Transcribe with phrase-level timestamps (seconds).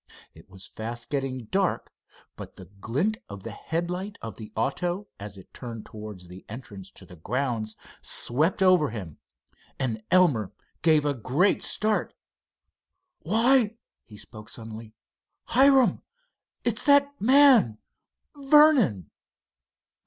[0.33, 1.91] It was fast getting dark,
[2.35, 6.89] but the glint of the headlight of the auto as it turned towards the entrance
[6.93, 9.19] to the grounds swept over him,
[9.77, 10.51] and Elmer
[10.81, 12.15] gave a great start.
[13.19, 14.95] "Why," he spoke suddenly,
[15.49, 16.01] "Hiram,
[16.63, 19.11] it's that man—Vernon!"